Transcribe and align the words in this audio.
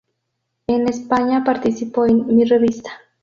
En 0.65 0.89
España 0.89 1.43
participó 1.43 2.07
en 2.07 2.25
"Mi 2.35 2.43
Revista. 2.43 2.89